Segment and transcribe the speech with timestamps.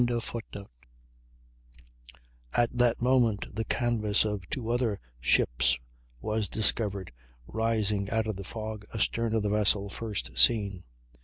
[2.53, 5.77] ]At that moment the canvas of two other ships
[6.19, 7.11] was discovered
[7.45, 10.85] rising out of the fog astern of the vessel first seen.